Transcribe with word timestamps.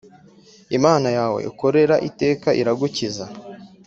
imana 0.77 1.07
yawe 1.17 1.39
ukorera 1.51 1.95
iteka 2.09 2.49
iragukiza 2.61 3.25